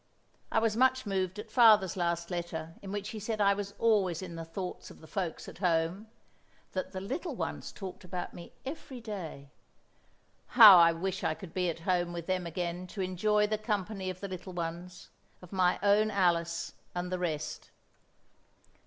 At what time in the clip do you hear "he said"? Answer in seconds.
3.09-3.39